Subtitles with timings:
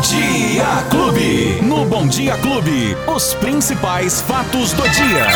[0.00, 1.60] Dia Clube.
[2.00, 5.26] Bom Dia Clube, os principais fatos do dia.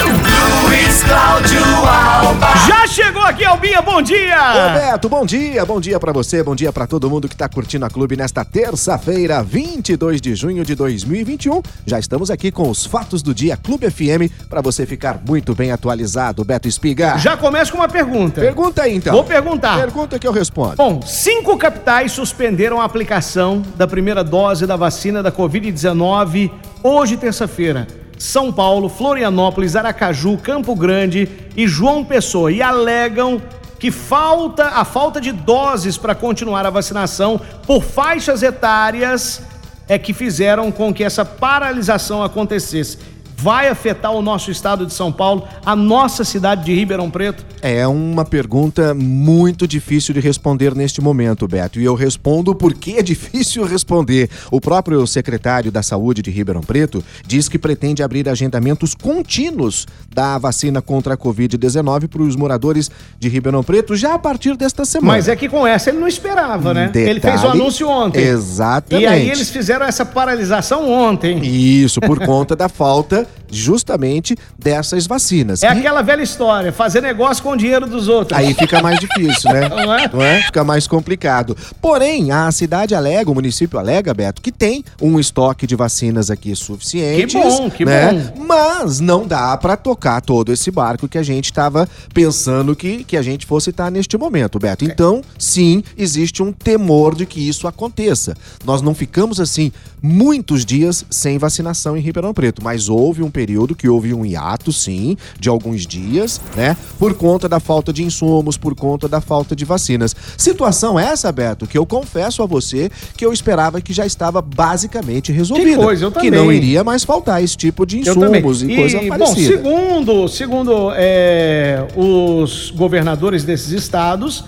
[0.65, 2.47] Luiz Cláudio Alba.
[2.67, 4.39] Já chegou aqui, Albinha, bom dia!
[4.39, 7.51] Ô Beto, bom dia, bom dia pra você, bom dia pra todo mundo que tá
[7.51, 11.61] curtindo a Clube nesta terça-feira, 22 de junho de 2021.
[11.85, 15.71] Já estamos aqui com os fatos do dia Clube FM pra você ficar muito bem
[15.71, 17.19] atualizado, Beto Espiga.
[17.19, 18.41] Já começa com uma pergunta.
[18.41, 19.13] Pergunta aí então.
[19.13, 19.77] Vou perguntar.
[19.77, 20.77] Pergunta que eu respondo.
[20.77, 26.54] Bom, cinco capitais suspenderam a aplicação da primeira dose da vacina da Covid-19
[26.85, 27.89] hoje, terça-feira.
[28.19, 32.53] São Paulo, Florianópolis, Aracaju, Campo Grande e João Pessoa.
[32.53, 33.41] E alegam
[33.79, 39.43] que falta a falta de doses para continuar a vacinação por faixas etárias
[39.89, 42.99] é que fizeram com que essa paralisação acontecesse.
[43.45, 47.45] Vai afetar o nosso estado de São Paulo, a nossa cidade de Ribeirão Preto?
[47.61, 51.79] É uma pergunta muito difícil de responder neste momento, Beto.
[51.79, 54.31] E eu respondo porque é difícil responder.
[54.51, 60.39] O próprio secretário da Saúde de Ribeirão Preto diz que pretende abrir agendamentos contínuos da
[60.39, 65.19] vacina contra a Covid-19 para os moradores de Ribeirão Preto já a partir desta semana.
[65.19, 66.87] Mas é que com essa ele não esperava, né?
[66.87, 68.23] Detalhe, ele fez o anúncio ontem.
[68.23, 69.05] Exatamente.
[69.05, 71.45] E aí eles fizeram essa paralisação ontem.
[71.45, 75.63] Isso, por conta da falta justamente dessas vacinas.
[75.63, 78.39] É E aquela velha história, fazer negócio com o dinheiro dos outros.
[78.39, 79.69] Aí fica mais difícil, né?
[80.13, 80.43] Não é?
[80.43, 81.57] Fica mais complicado.
[81.81, 86.55] Porém, a cidade alega, o município alega, Beto, que tem um estoque de vacinas aqui
[86.55, 87.27] suficiente.
[87.27, 88.33] Que bom, que né?
[88.37, 93.17] Mas não dá pra tocar todo esse barco que a gente estava pensando que, que
[93.17, 94.85] a gente fosse estar neste momento, Beto.
[94.85, 98.35] Então, sim, existe um temor de que isso aconteça.
[98.65, 103.75] Nós não ficamos assim muitos dias sem vacinação em Ribeirão Preto, mas houve um período
[103.75, 106.77] que houve um hiato, sim, de alguns dias, né?
[106.99, 110.15] Por conta da falta de insumos, por conta da falta de vacinas.
[110.37, 115.33] Situação essa, Beto, que eu confesso a você que eu esperava que já estava basicamente
[115.33, 115.83] resolvida.
[115.83, 116.31] coisa, eu que também.
[116.31, 119.57] não iria mais faltar esse tipo de insumos e, coisa bom, parecida.
[119.57, 124.45] segundo, segundo é, os governadores desses estados,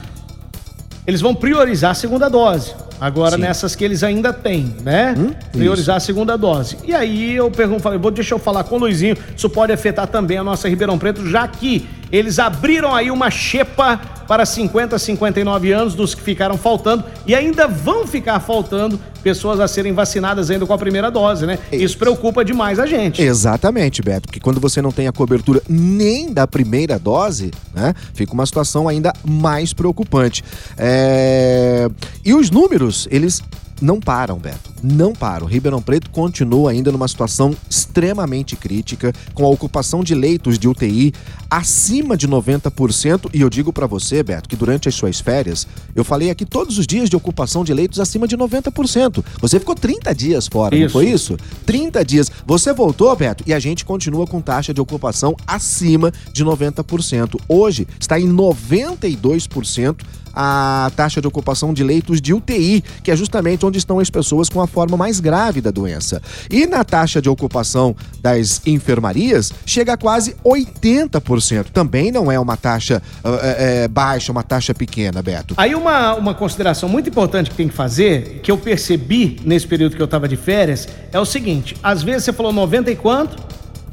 [1.06, 2.74] eles vão priorizar a segunda dose.
[3.00, 3.42] Agora, Sim.
[3.42, 5.14] nessas que eles ainda têm, né?
[5.16, 6.78] Hum, priorizar a segunda dose.
[6.84, 10.06] E aí eu pergunto, falei, vou, deixa eu falar com o Luizinho, isso pode afetar
[10.06, 15.72] também a nossa Ribeirão Preto, já que eles abriram aí uma xepa para 50, 59
[15.72, 20.66] anos dos que ficaram faltando e ainda vão ficar faltando pessoas a serem vacinadas ainda
[20.66, 21.58] com a primeira dose, né?
[21.70, 23.22] Isso preocupa demais a gente.
[23.22, 28.32] Exatamente, Beto, porque quando você não tem a cobertura nem da primeira dose, né, fica
[28.32, 30.44] uma situação ainda mais preocupante.
[30.76, 31.88] É,
[32.24, 33.42] E os números, eles
[33.80, 35.46] não param, Beto, não param.
[35.46, 41.12] Ribeirão Preto continua ainda numa situação extremamente crítica, com a ocupação de leitos de UTI
[41.50, 46.04] acima de 90%, e eu digo pra você, Beto, que durante as suas férias, eu
[46.04, 49.24] falei aqui todos os dias de ocupação de leitos acima de 90%.
[49.40, 50.92] Você ficou 30 dias fora, não Isso.
[50.92, 51.36] foi isso?
[51.64, 52.30] 30 dias.
[52.46, 57.40] Você voltou, Beto, e a gente continua com taxa de ocupação acima de 90%.
[57.48, 59.96] Hoje está em 92%
[60.38, 64.50] a taxa de ocupação de leitos de UTI, que é justamente onde estão as pessoas
[64.50, 66.20] com a forma mais grave da doença.
[66.50, 71.68] E na taxa de ocupação das enfermarias, chega a quase 80%.
[71.72, 75.54] Também não é uma taxa ah, é, é, baixa, uma taxa pequena, Beto.
[75.56, 79.96] Aí uma, uma consideração muito importante que tem que fazer, que eu percebi nesse período
[79.96, 83.34] que eu tava de férias, é o seguinte: às vezes você falou 90 e quanto?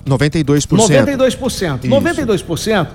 [0.05, 0.67] 92%.
[0.67, 1.85] 92%.
[1.85, 1.95] Isso.
[1.95, 2.87] 92%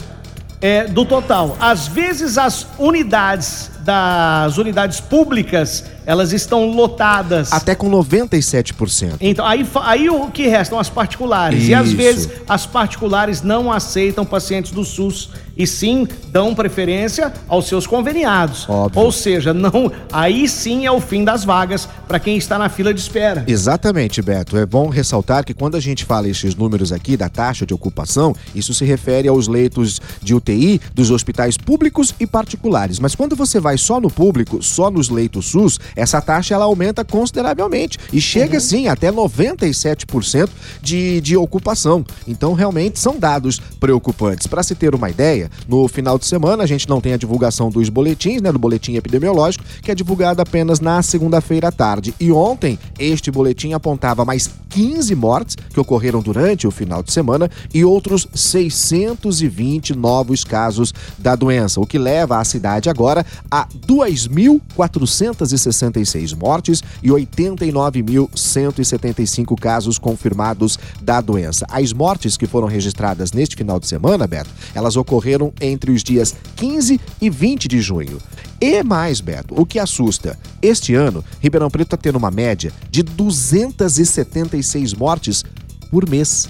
[0.61, 1.57] é do total.
[1.59, 7.51] Às vezes as unidades das unidades públicas, elas estão lotadas.
[7.55, 9.17] Até com 97%.
[9.19, 11.67] Então, aí, aí o que restam as particulares.
[11.67, 11.97] E às Isso.
[11.97, 18.69] vezes as particulares não aceitam pacientes do SUS e sim dão preferência aos seus conveniados.
[18.69, 19.03] Óbvio.
[19.03, 22.95] Ou seja, não, aí sim é o fim das vagas para quem está na fila
[22.95, 23.43] de espera.
[23.47, 24.57] Exatamente, Beto.
[24.57, 28.37] É bom ressaltar que quando a gente fala esses números aqui da taxa de ocupação,
[28.55, 33.01] isso se refere aos leitos de UTI dos hospitais públicos e particulares.
[33.01, 37.05] Mas quando você vai só no público, só nos leitos SUS, essa taxa ela aumenta
[37.05, 40.49] consideravelmente e chega sim até 97%
[40.83, 42.05] de, de ocupação.
[42.27, 44.47] Então, realmente são dados preocupantes.
[44.47, 47.71] Para se ter uma ideia, no final de semana a gente não tem a divulgação
[47.71, 52.15] dos boletins, né, do boletim epidemiológico, que é divulgado apenas na segunda-feira à tarde.
[52.19, 57.51] E ontem, este boletim apontava mais 15 mortes que ocorreram durante o final de semana
[57.73, 66.37] e outros 620 novos casos da doença, o que leva a cidade agora a 2.466
[66.37, 71.67] mortes e 89.175 casos confirmados da doença.
[71.71, 76.35] As mortes que foram registradas neste final de semana, Beto, elas ocorreram entre os dias
[76.57, 78.19] 15 e 20 de junho.
[78.61, 83.03] E mais, Beto, o que assusta, este ano, Ribeirão Preto está tendo uma média de
[83.03, 85.45] 276 mortes
[85.91, 86.49] por mês.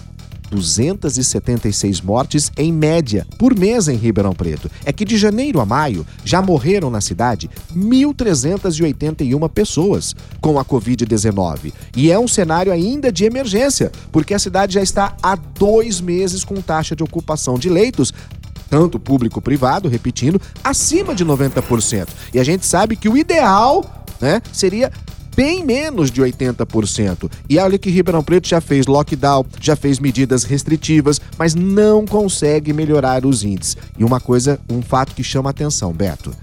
[0.50, 4.70] 276 mortes em média por mês em Ribeirão Preto.
[4.84, 11.72] É que de janeiro a maio já morreram na cidade 1.381 pessoas com a Covid-19.
[11.96, 16.44] E é um cenário ainda de emergência, porque a cidade já está há dois meses
[16.44, 18.12] com taxa de ocupação de leitos
[18.68, 22.08] tanto público-privado, repetindo, acima de 90%.
[22.34, 24.92] E a gente sabe que o ideal né, seria
[25.38, 27.30] bem menos de 80%.
[27.48, 32.72] E olha que Ribeirão Preto já fez lockdown, já fez medidas restritivas, mas não consegue
[32.72, 33.76] melhorar os índices.
[33.96, 36.34] E uma coisa, um fato que chama atenção, Beto.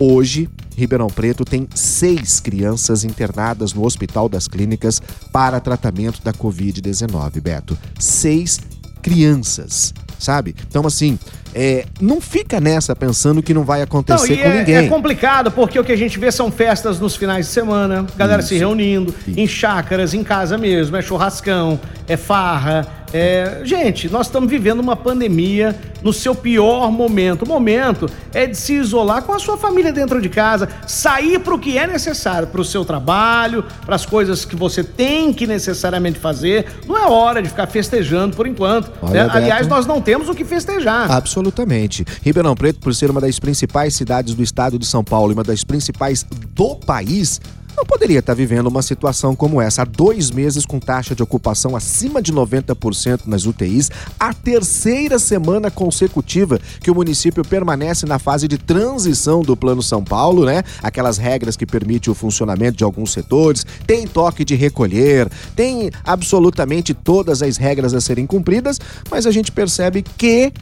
[0.00, 7.42] Hoje, Ribeirão Preto tem seis crianças internadas no Hospital das Clínicas para tratamento da Covid-19,
[7.42, 7.76] Beto.
[7.98, 8.58] Seis
[9.02, 10.56] crianças, sabe?
[10.66, 11.18] Então, assim,
[11.54, 14.76] é, não fica nessa pensando que não vai acontecer não, com é, ninguém.
[14.76, 18.40] É complicado porque o que a gente vê são festas nos finais de semana, galera
[18.40, 18.50] Isso.
[18.50, 19.38] se reunindo, Isso.
[19.38, 24.96] em chácaras, em casa mesmo, é churrascão, é farra, é, gente, nós estamos vivendo uma
[24.96, 27.42] pandemia no seu pior momento.
[27.42, 31.54] O momento é de se isolar com a sua família dentro de casa, sair para
[31.54, 35.46] o que é necessário, para o seu trabalho, para as coisas que você tem que
[35.46, 36.66] necessariamente fazer.
[36.86, 38.90] Não é hora de ficar festejando por enquanto.
[39.10, 39.28] Né?
[39.30, 41.10] Aliás, nós não temos o que festejar.
[41.10, 42.04] Absolutamente.
[42.22, 45.44] Ribeirão Preto, por ser uma das principais cidades do estado de São Paulo e uma
[45.44, 46.24] das principais
[46.54, 47.40] do país,
[47.80, 49.82] não poderia estar vivendo uma situação como essa.
[49.82, 55.70] Há dois meses com taxa de ocupação acima de 90% nas UTIs, a terceira semana
[55.70, 60.62] consecutiva que o município permanece na fase de transição do Plano São Paulo, né?
[60.82, 66.92] Aquelas regras que permitem o funcionamento de alguns setores, tem toque de recolher, tem absolutamente
[66.92, 68.78] todas as regras a serem cumpridas,
[69.10, 70.52] mas a gente percebe que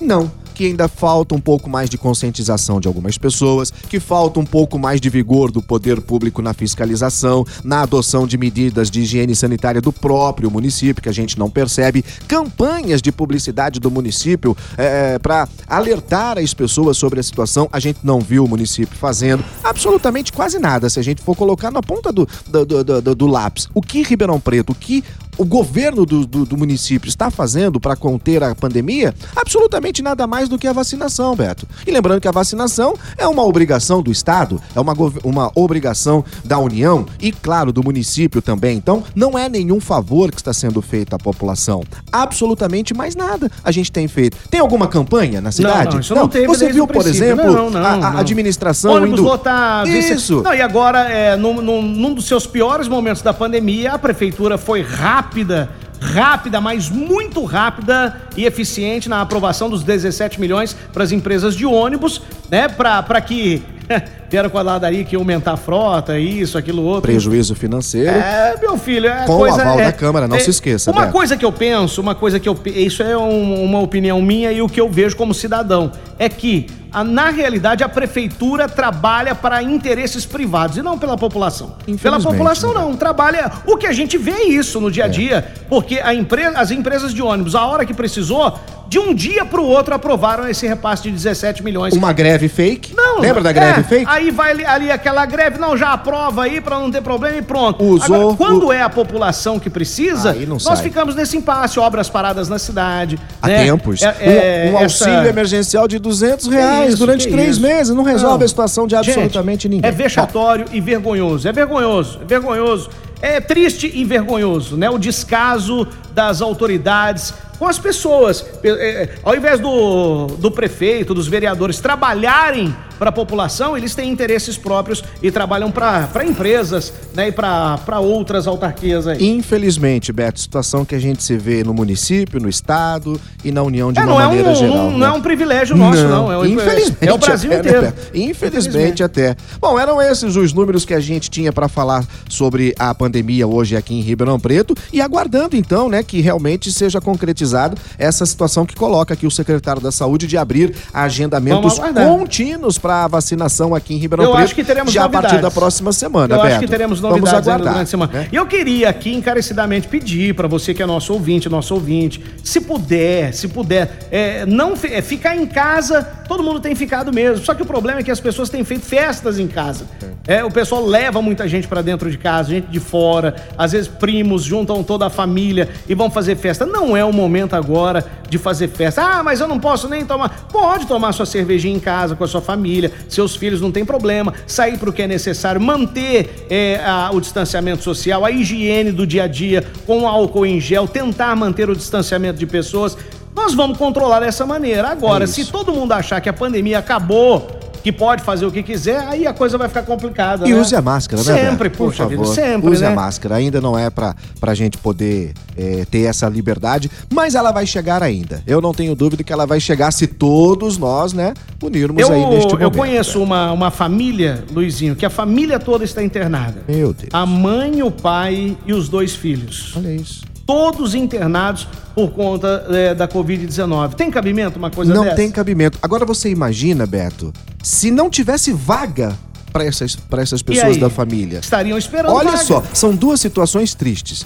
[0.00, 0.28] não
[0.58, 4.76] que ainda falta um pouco mais de conscientização de algumas pessoas, que falta um pouco
[4.76, 9.80] mais de vigor do poder público na fiscalização, na adoção de medidas de higiene sanitária
[9.80, 15.48] do próprio município, que a gente não percebe, campanhas de publicidade do município é, para
[15.68, 20.58] alertar as pessoas sobre a situação, a gente não viu o município fazendo absolutamente quase
[20.58, 23.68] nada, se a gente for colocar na ponta do, do, do, do, do lápis.
[23.72, 25.04] O que Ribeirão Preto, o que
[25.38, 29.14] o governo do, do, do município está fazendo para conter a pandemia?
[29.36, 31.66] Absolutamente nada mais do que a vacinação, Beto.
[31.86, 34.92] E lembrando que a vacinação é uma obrigação do Estado, é uma,
[35.22, 38.76] uma obrigação da União e, claro, do município também.
[38.76, 41.84] Então, não é nenhum favor que está sendo feito à população.
[42.10, 44.36] Absolutamente mais nada a gente tem feito.
[44.50, 45.84] Tem alguma campanha na cidade?
[45.84, 48.94] Não, não, isso não, não teve Você viu, por exemplo, não, não, a, a administração
[48.94, 49.28] Ônibus indo...
[49.28, 49.88] lotado.
[49.88, 50.42] Isso.
[50.42, 54.58] Não, e agora, é, num, num, num dos seus piores momentos da pandemia, a prefeitura
[54.58, 55.68] foi rápida rápida,
[56.00, 61.66] rápida, mas muito rápida e eficiente na aprovação dos 17 milhões para as empresas de
[61.66, 62.66] ônibus, né?
[62.66, 63.62] Para que
[64.30, 67.10] vieram com a ladaria que aumentar a frota, isso, aquilo, outro.
[67.10, 68.10] Prejuízo financeiro.
[68.10, 70.90] É, meu filho, é Com coisa, o aval é, da Câmara, não é, se esqueça.
[70.90, 72.58] Uma coisa que eu penso, uma coisa que eu.
[72.64, 75.92] Isso é um, uma opinião minha e o que eu vejo como cidadão.
[76.18, 76.66] É que
[77.04, 81.76] na realidade, a prefeitura trabalha para interesses privados e não pela população.
[82.02, 82.80] Pela população, né?
[82.80, 82.96] não.
[82.96, 83.52] Trabalha.
[83.66, 85.10] O que a gente vê é isso no dia a é.
[85.10, 85.40] dia, é.
[85.68, 88.58] porque a empresa, as empresas de ônibus, a hora que precisou,
[88.88, 91.92] de um dia para o outro aprovaram esse repasse de 17 milhões.
[91.92, 92.94] Uma greve fake?
[92.96, 93.20] Não.
[93.20, 94.06] Lembra da greve é, fake?
[94.08, 97.42] Aí vai ali, ali, aquela greve, não, já aprova aí para não ter problema e
[97.42, 97.84] pronto.
[97.84, 98.16] Usou.
[98.16, 100.76] Agora, quando é a população que precisa, nós sai.
[100.78, 103.18] ficamos nesse impasse, obras paradas na cidade.
[103.42, 103.64] Há né?
[103.64, 104.02] tempos.
[104.02, 105.28] É, é, um, um auxílio essa...
[105.28, 107.60] emergencial de 200 reais isso, durante três isso?
[107.60, 108.44] meses, não resolve não.
[108.46, 109.88] a situação de absolutamente Gente, ninguém.
[109.88, 112.88] É vexatório e vergonhoso, é vergonhoso, é vergonhoso.
[113.20, 114.88] É triste e vergonhoso, né?
[114.88, 118.44] O descaso das autoridades com as pessoas.
[118.62, 124.10] É, é, ao invés do, do prefeito, dos vereadores trabalharem para a população, eles têm
[124.10, 129.28] interesses próprios e trabalham para empresas né, e para outras autarquias aí.
[129.28, 133.92] Infelizmente, Beto, situação que a gente se vê no município, no estado e na União
[133.92, 134.76] de é, uma maneira é um, geral.
[134.76, 134.98] Um, né?
[134.98, 136.28] Não é um privilégio nosso, não.
[136.28, 136.44] não.
[136.44, 137.82] É, infelizmente, é o Brasil até, né, inteiro.
[137.82, 139.36] Né, infelizmente, infelizmente até.
[139.60, 143.76] Bom, eram esses os números que a gente tinha para falar sobre a pandemia hoje
[143.76, 148.74] aqui em Ribeirão Preto e aguardando então, né, que realmente seja concretizado essa situação que
[148.74, 153.98] coloca aqui o secretário da Saúde de abrir agendamentos contínuos para a vacinação aqui em
[153.98, 154.44] Ribeirão eu Preto.
[154.44, 155.26] Acho que teremos já novidades.
[155.26, 156.48] a partir da próxima semana, Eu Beto.
[156.48, 158.12] acho que teremos novidades Vamos aguardar, durante a semana.
[158.12, 158.28] Né?
[158.32, 162.60] E eu queria aqui encarecidamente pedir para você que é nosso ouvinte, nosso ouvinte, se
[162.60, 167.44] puder, se puder, é, não é, ficar em casa, todo mundo tem ficado mesmo.
[167.44, 169.86] Só que o problema é que as pessoas têm feito festas em casa.
[170.26, 173.88] É, o pessoal leva muita gente para dentro de casa, gente de fora, às vezes
[173.88, 176.66] primos juntam toda a família e vão fazer festa.
[176.66, 179.02] Não é o momento agora de fazer festa.
[179.02, 180.46] Ah, mas eu não posso nem tomar.
[180.52, 184.32] Pode tomar sua cervejinha em casa com a sua família, seus filhos não tem problema.
[184.46, 189.06] Sair para o que é necessário, manter é, a, o distanciamento social, a higiene do
[189.06, 192.96] dia a dia com álcool em gel, tentar manter o distanciamento de pessoas.
[193.34, 194.88] Nós vamos controlar dessa maneira.
[194.88, 198.62] Agora, é se todo mundo achar que a pandemia acabou, que pode fazer o que
[198.62, 200.46] quiser, aí a coisa vai ficar complicada.
[200.48, 200.60] E né?
[200.60, 201.50] use a máscara, né?
[201.50, 202.70] Sempre, Por puxa favor, vida, sempre.
[202.70, 202.88] Use né?
[202.88, 203.36] a máscara.
[203.36, 208.02] Ainda não é pra, pra gente poder é, ter essa liberdade, mas ela vai chegar
[208.02, 208.42] ainda.
[208.46, 212.26] Eu não tenho dúvida que ela vai chegar se todos nós, né, unirmos eu, aí
[212.26, 212.62] neste momento.
[212.62, 216.62] Eu conheço uma, uma família, Luizinho, que a família toda está internada.
[216.68, 217.10] Meu Deus.
[217.12, 219.72] A mãe, o pai e os dois filhos.
[219.76, 220.27] Olha isso.
[220.48, 223.92] Todos internados por conta é, da Covid-19.
[223.92, 225.16] Tem cabimento uma coisa não dessa?
[225.16, 225.78] tem cabimento.
[225.82, 229.14] Agora você imagina, Beto, se não tivesse vaga
[229.52, 231.40] para essas, pra essas pessoas da família.
[231.40, 232.42] Estariam esperando Olha vaga.
[232.44, 234.24] só, são duas situações tristes.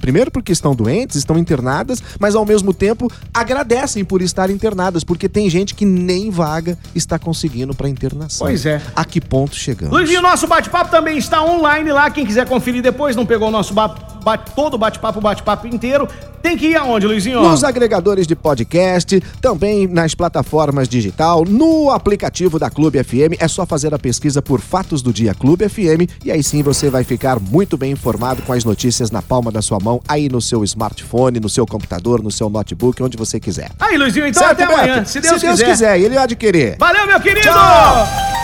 [0.00, 5.28] Primeiro porque estão doentes, estão internadas, mas ao mesmo tempo agradecem por estar internadas, porque
[5.28, 8.46] tem gente que nem vaga está conseguindo para internação.
[8.46, 8.80] Pois é.
[8.94, 9.92] A que ponto chegamos?
[9.92, 12.08] Luizinho, nosso bate-papo também está online lá.
[12.10, 16.08] Quem quiser conferir depois, não pegou o nosso bate, bate, todo o bate-papo, bate-papo inteiro,
[16.42, 17.40] tem que ir aonde, Luizinho?
[17.40, 23.38] Nos agregadores de podcast, também nas plataformas digital, no aplicativo da Clube FM.
[23.38, 26.90] É só fazer a pesquisa por Fatos do Dia Clube FM e aí sim você
[26.90, 30.40] vai ficar muito bem informado com as notícias na palma da sua mão, aí no
[30.40, 33.70] seu smartphone, no seu computador, no seu notebook, onde você quiser.
[33.78, 34.80] Aí, Luizinho, então certo, até Beto?
[34.80, 35.70] amanhã, se Deus, se Deus quiser.
[35.70, 36.00] quiser.
[36.00, 36.76] ele de querer.
[36.78, 37.46] Valeu, meu querido!
[37.48, 38.43] Tchau!